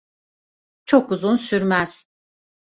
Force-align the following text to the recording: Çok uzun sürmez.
Çok 0.85 1.11
uzun 1.11 1.35
sürmez. 1.35 2.05